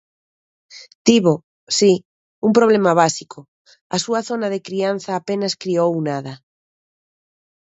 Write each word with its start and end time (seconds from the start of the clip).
Tivo, 1.05 1.33
si, 1.77 1.93
un 2.47 2.51
problema 2.57 2.91
básico: 3.01 3.39
a 3.95 3.97
súa 4.03 4.21
zona 4.29 4.47
de 4.53 4.63
crianza 4.67 5.11
apenas 5.13 5.57
criou 5.61 5.91
nada. 6.09 6.33